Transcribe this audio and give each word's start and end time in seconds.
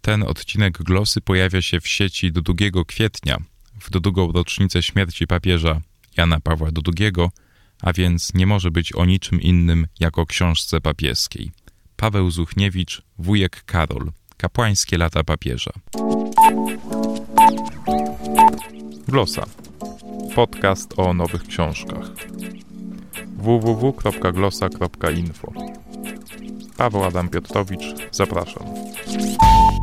Ten 0.00 0.22
odcinek 0.22 0.78
glosy 0.78 1.20
pojawia 1.20 1.62
się 1.62 1.80
w 1.80 1.88
sieci 1.88 2.32
do 2.32 2.42
2 2.42 2.54
kwietnia, 2.86 3.38
w 3.80 3.90
drugą 3.90 4.32
rocznicę 4.32 4.82
śmierci 4.82 5.26
papieża 5.26 5.80
Jana 6.16 6.40
Pawła 6.40 6.68
II, 6.98 7.12
a 7.82 7.92
więc 7.92 8.34
nie 8.34 8.46
może 8.46 8.70
być 8.70 8.92
o 8.92 9.04
niczym 9.04 9.40
innym 9.40 9.86
jak 10.00 10.18
o 10.18 10.26
książce 10.26 10.80
papieskiej. 10.80 11.50
Paweł 11.96 12.30
Zuchniewicz, 12.30 13.02
wujek 13.18 13.64
Karol, 13.64 14.12
kapłańskie 14.36 14.98
lata 14.98 15.24
papieża. 15.24 15.72
Glosa. 19.08 19.46
Podcast 20.34 20.94
o 20.96 21.14
nowych 21.14 21.42
książkach. 21.42 22.10
www.glosa.info 23.36 25.69
Paweł 26.80 27.04
Adam 27.04 27.28
Piotrowicz, 27.28 27.84
zapraszam. 28.10 28.62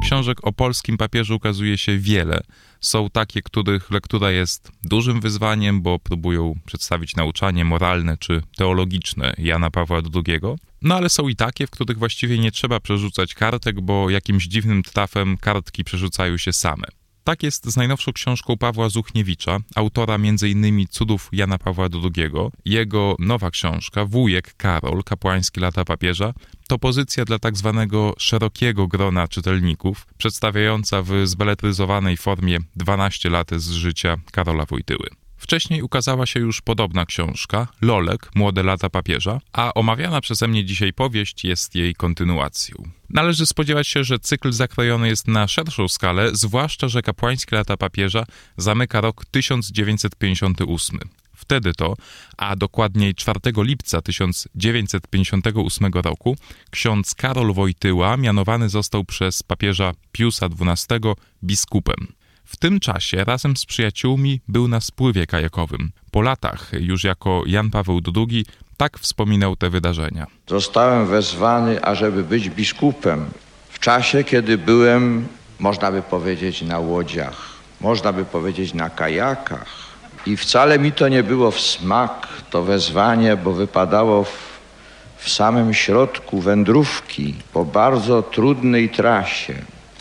Książek 0.03 0.37
o 0.47 0.53
polskim 0.53 0.97
papieżu 0.97 1.35
ukazuje 1.35 1.77
się 1.77 1.97
wiele. 1.97 2.41
Są 2.81 3.09
takie, 3.09 3.41
których 3.41 3.91
lektura 3.91 4.31
jest 4.31 4.71
dużym 4.83 5.21
wyzwaniem, 5.21 5.81
bo 5.81 5.99
próbują 5.99 6.55
przedstawić 6.65 7.15
nauczanie 7.15 7.65
moralne 7.65 8.17
czy 8.17 8.41
teologiczne 8.55 9.33
Jana 9.37 9.71
Pawła 9.71 9.97
II. 9.97 10.39
No 10.81 10.95
ale 10.95 11.09
są 11.09 11.27
i 11.27 11.35
takie, 11.35 11.67
w 11.67 11.71
których 11.71 11.97
właściwie 11.97 12.39
nie 12.39 12.51
trzeba 12.51 12.79
przerzucać 12.79 13.33
kartek, 13.33 13.81
bo 13.81 14.09
jakimś 14.09 14.47
dziwnym 14.47 14.83
trafem 14.83 15.37
kartki 15.37 15.83
przerzucają 15.83 16.37
się 16.37 16.53
same. 16.53 16.87
Tak 17.27 17.43
jest 17.43 17.65
z 17.65 17.77
najnowszą 17.77 18.13
książką 18.13 18.57
Pawła 18.57 18.89
Zuchniewicza, 18.89 19.57
autora 19.75 20.15
m.in. 20.15 20.87
Cudów 20.87 21.29
Jana 21.31 21.57
Pawła 21.57 21.87
II. 21.93 22.31
Jego 22.65 23.15
nowa 23.19 23.51
książka, 23.51 24.05
Wujek 24.05 24.53
Karol, 24.57 25.03
Kapłańskie 25.03 25.61
lata 25.61 25.85
papieża, 25.85 26.33
to 26.67 26.79
pozycja 26.79 27.25
dla 27.25 27.39
tak 27.39 27.57
zwanego 27.57 28.13
szerokiego 28.17 28.87
grona 28.87 29.27
czytelników, 29.27 30.07
przedstawiająca 30.17 31.01
w 31.01 31.11
zbeletryzowanej 31.23 32.17
formie 32.17 32.57
12 32.75 33.29
lat 33.29 33.51
z 33.51 33.71
życia 33.71 34.17
Karola 34.31 34.65
Wojtyły. 34.65 35.26
Wcześniej 35.47 35.81
ukazała 35.81 36.25
się 36.25 36.39
już 36.39 36.61
podobna 36.61 37.05
książka, 37.05 37.67
Lolek, 37.81 38.29
Młode 38.35 38.63
lata 38.63 38.89
papieża, 38.89 39.39
a 39.53 39.73
omawiana 39.73 40.21
przeze 40.21 40.47
mnie 40.47 40.65
dzisiaj 40.65 40.93
powieść 40.93 41.43
jest 41.43 41.75
jej 41.75 41.95
kontynuacją. 41.95 42.75
Należy 43.09 43.45
spodziewać 43.45 43.87
się, 43.87 44.03
że 44.03 44.19
cykl 44.19 44.51
zakrojony 44.51 45.07
jest 45.07 45.27
na 45.27 45.47
szerszą 45.47 45.87
skalę, 45.87 46.29
zwłaszcza, 46.33 46.87
że 46.87 47.01
kapłańskie 47.01 47.55
lata 47.55 47.77
papieża 47.77 48.23
zamyka 48.57 49.01
rok 49.01 49.25
1958. 49.25 50.99
Wtedy 51.35 51.73
to, 51.73 51.95
a 52.37 52.55
dokładniej 52.55 53.15
4 53.15 53.39
lipca 53.57 54.01
1958 54.01 55.91
roku, 55.93 56.37
ksiądz 56.71 57.15
Karol 57.15 57.53
Wojtyła 57.53 58.17
mianowany 58.17 58.69
został 58.69 59.03
przez 59.03 59.43
papieża 59.43 59.93
Piusa 60.11 60.45
XII 60.45 60.99
biskupem. 61.43 62.07
W 62.47 62.57
tym 62.57 62.79
czasie 62.79 63.23
razem 63.23 63.57
z 63.57 63.65
przyjaciółmi 63.65 64.41
był 64.47 64.67
na 64.67 64.81
spływie 64.81 65.27
kajakowym. 65.27 65.91
Po 66.11 66.21
latach, 66.21 66.71
już 66.79 67.03
jako 67.03 67.43
Jan 67.45 67.69
Paweł 67.69 68.01
II, 68.15 68.45
tak 68.77 68.99
wspominał 68.99 69.55
te 69.55 69.69
wydarzenia. 69.69 70.27
Zostałem 70.47 71.07
wezwany, 71.07 71.83
ażeby 71.83 72.23
być 72.23 72.49
biskupem 72.49 73.25
w 73.69 73.79
czasie, 73.79 74.23
kiedy 74.23 74.57
byłem, 74.57 75.27
można 75.59 75.91
by 75.91 76.01
powiedzieć, 76.01 76.61
na 76.61 76.79
łodziach, 76.79 77.49
można 77.81 78.13
by 78.13 78.25
powiedzieć 78.25 78.73
na 78.73 78.89
kajakach. 78.89 79.67
I 80.25 80.37
wcale 80.37 80.79
mi 80.79 80.91
to 80.91 81.07
nie 81.07 81.23
było 81.23 81.51
w 81.51 81.61
smak, 81.61 82.27
to 82.49 82.63
wezwanie, 82.63 83.37
bo 83.37 83.53
wypadało 83.53 84.23
w, 84.23 84.59
w 85.17 85.29
samym 85.29 85.73
środku 85.73 86.41
wędrówki 86.41 87.35
po 87.53 87.65
bardzo 87.65 88.21
trudnej 88.21 88.89
trasie. 88.89 89.55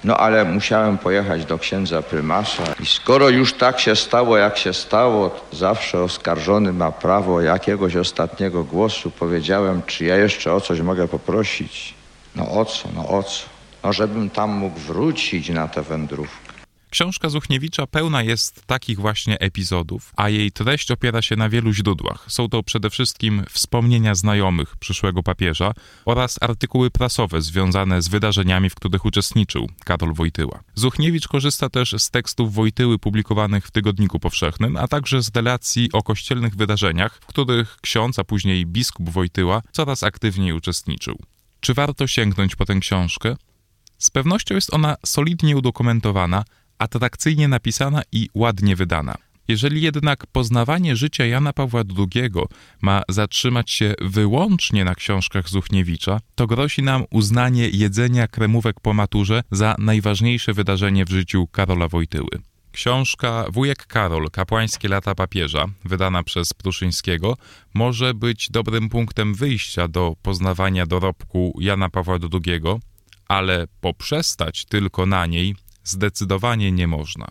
No 0.06 0.16
ale 0.16 0.44
musiałem 0.44 0.98
pojechać 0.98 1.44
do 1.44 1.58
księdza 1.58 2.02
prymasa 2.02 2.62
i 2.80 2.86
skoro 2.86 3.28
już 3.28 3.52
tak 3.52 3.80
się 3.80 3.96
stało, 3.96 4.36
jak 4.36 4.58
się 4.58 4.72
stało, 4.72 5.30
zawsze 5.52 6.02
oskarżony 6.02 6.72
ma 6.72 6.92
prawo 6.92 7.40
jakiegoś 7.40 7.96
ostatniego 7.96 8.64
głosu. 8.64 9.10
Powiedziałem, 9.10 9.82
czy 9.86 10.04
ja 10.04 10.16
jeszcze 10.16 10.54
o 10.54 10.60
coś 10.60 10.80
mogę 10.80 11.08
poprosić? 11.08 11.94
No 12.36 12.50
o 12.50 12.64
co, 12.64 12.88
no 12.94 13.08
o 13.08 13.22
co? 13.22 13.44
No 13.84 13.92
żebym 13.92 14.30
tam 14.30 14.50
mógł 14.50 14.78
wrócić 14.78 15.48
na 15.48 15.68
tę 15.68 15.82
wędrówkę. 15.82 16.45
Książka 16.90 17.28
Zuchniewicza 17.28 17.86
pełna 17.86 18.22
jest 18.22 18.66
takich 18.66 19.00
właśnie 19.00 19.38
epizodów, 19.38 20.12
a 20.16 20.28
jej 20.28 20.52
treść 20.52 20.90
opiera 20.90 21.22
się 21.22 21.36
na 21.36 21.48
wielu 21.48 21.72
źródłach. 21.72 22.24
Są 22.28 22.48
to 22.48 22.62
przede 22.62 22.90
wszystkim 22.90 23.44
wspomnienia 23.50 24.14
znajomych 24.14 24.76
przyszłego 24.76 25.22
papieża 25.22 25.72
oraz 26.04 26.38
artykuły 26.40 26.90
prasowe 26.90 27.42
związane 27.42 28.02
z 28.02 28.08
wydarzeniami, 28.08 28.70
w 28.70 28.74
których 28.74 29.04
uczestniczył 29.04 29.68
Karol 29.84 30.14
Wojtyła. 30.14 30.60
Zuchniewicz 30.74 31.28
korzysta 31.28 31.68
też 31.68 31.94
z 31.98 32.10
tekstów 32.10 32.54
Wojtyły 32.54 32.98
publikowanych 32.98 33.66
w 33.66 33.70
Tygodniku 33.70 34.20
Powszechnym, 34.20 34.76
a 34.76 34.88
także 34.88 35.22
z 35.22 35.36
relacji 35.36 35.88
o 35.92 36.02
kościelnych 36.02 36.56
wydarzeniach, 36.56 37.18
w 37.22 37.26
których 37.26 37.78
ksiądz, 37.80 38.18
a 38.18 38.24
później 38.24 38.66
biskup 38.66 39.10
Wojtyła 39.10 39.62
coraz 39.72 40.02
aktywniej 40.02 40.52
uczestniczył. 40.52 41.18
Czy 41.60 41.74
warto 41.74 42.06
sięgnąć 42.06 42.56
po 42.56 42.64
tę 42.64 42.78
książkę? 42.80 43.36
Z 43.98 44.10
pewnością 44.10 44.54
jest 44.54 44.74
ona 44.74 44.96
solidnie 45.06 45.56
udokumentowana, 45.56 46.44
atrakcyjnie 46.78 47.48
napisana 47.48 48.02
i 48.12 48.28
ładnie 48.34 48.76
wydana. 48.76 49.14
Jeżeli 49.48 49.82
jednak 49.82 50.26
poznawanie 50.26 50.96
życia 50.96 51.26
Jana 51.26 51.52
Pawła 51.52 51.82
II 51.98 52.30
ma 52.82 53.02
zatrzymać 53.08 53.70
się 53.70 53.94
wyłącznie 54.00 54.84
na 54.84 54.94
książkach 54.94 55.48
Zuchniewicza, 55.48 56.20
to 56.34 56.46
grozi 56.46 56.82
nam 56.82 57.04
uznanie 57.10 57.68
jedzenia 57.68 58.28
kremówek 58.28 58.80
po 58.80 58.94
maturze 58.94 59.42
za 59.50 59.74
najważniejsze 59.78 60.52
wydarzenie 60.52 61.04
w 61.04 61.10
życiu 61.10 61.46
Karola 61.46 61.88
Wojtyły. 61.88 62.30
Książka 62.72 63.44
Wujek 63.50 63.86
Karol, 63.86 64.30
Kapłańskie 64.30 64.88
lata 64.88 65.14
papieża, 65.14 65.66
wydana 65.84 66.22
przez 66.22 66.54
Pruszyńskiego, 66.54 67.36
może 67.74 68.14
być 68.14 68.50
dobrym 68.50 68.88
punktem 68.88 69.34
wyjścia 69.34 69.88
do 69.88 70.16
poznawania 70.22 70.86
dorobku 70.86 71.58
Jana 71.60 71.88
Pawła 71.90 72.18
II, 72.32 72.60
ale 73.28 73.66
poprzestać 73.80 74.64
tylko 74.64 75.06
na 75.06 75.26
niej 75.26 75.54
zdecydowanie 75.86 76.72
nie 76.72 76.86
można. 76.86 77.26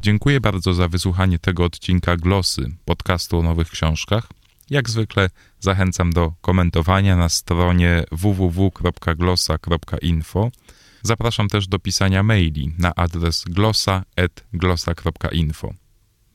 Dziękuję 0.00 0.40
bardzo 0.40 0.74
za 0.74 0.88
wysłuchanie 0.88 1.38
tego 1.38 1.64
odcinka 1.64 2.16
Glosy, 2.16 2.76
podcastu 2.84 3.38
o 3.38 3.42
nowych 3.42 3.70
książkach. 3.70 4.28
Jak 4.70 4.90
zwykle 4.90 5.30
zachęcam 5.60 6.12
do 6.12 6.32
komentowania 6.40 7.16
na 7.16 7.28
stronie 7.28 8.04
www.glosa.info. 8.12 10.50
Zapraszam 11.02 11.48
też 11.48 11.68
do 11.68 11.78
pisania 11.78 12.22
maili 12.22 12.72
na 12.78 12.94
adres 12.94 13.44
glosa.glosa.info. 13.44 15.74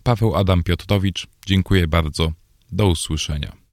Paweł 0.04 0.36
Adam 0.36 0.64
Piotrowicz, 0.64 1.28
dziękuję 1.46 1.88
bardzo. 1.88 2.32
Do 2.72 2.88
usłyszenia. 2.88 3.69